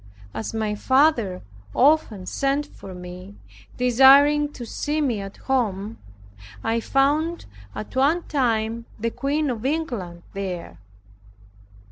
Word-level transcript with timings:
As 0.33 0.51
my 0.51 0.73
father 0.73 1.43
often 1.75 2.25
sent 2.25 2.65
for 2.65 2.95
me, 2.95 3.35
desiring 3.77 4.51
to 4.53 4.65
see 4.65 4.99
me 4.99 5.21
at 5.21 5.37
home, 5.37 5.99
I 6.63 6.79
found 6.79 7.45
at 7.75 7.95
one 7.95 8.23
time 8.23 8.85
the 8.99 9.11
Queen 9.11 9.51
of 9.51 9.63
England 9.63 10.23
there. 10.33 10.79